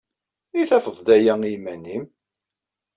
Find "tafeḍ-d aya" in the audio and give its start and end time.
0.69-1.33